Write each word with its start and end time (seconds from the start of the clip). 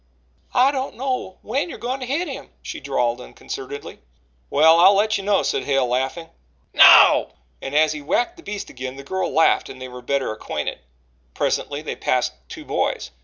"I 0.55 0.71
don't 0.71 0.95
know 0.95 1.37
when 1.43 1.69
you're 1.69 1.77
goin' 1.77 1.99
to 1.99 2.07
hit 2.07 2.27
him," 2.27 2.49
she 2.63 2.79
drawled 2.79 3.21
unconcernedly. 3.21 3.99
"Well, 4.49 4.79
I'll 4.79 4.95
let 4.95 5.19
you 5.19 5.23
know," 5.23 5.43
said 5.43 5.65
Hale 5.65 5.85
laughing. 5.87 6.27
"Now!" 6.73 7.33
And, 7.61 7.75
as 7.75 7.91
he 7.93 8.01
whacked 8.01 8.37
the 8.37 8.41
beast 8.41 8.71
again, 8.71 8.95
the 8.95 9.03
girl 9.03 9.31
laughed 9.31 9.69
and 9.69 9.79
they 9.79 9.87
were 9.89 10.01
better 10.01 10.31
acquainted. 10.31 10.79
Presently 11.35 11.83
they 11.83 11.95
passed 11.95 12.33
two 12.49 12.65
boys. 12.65 13.11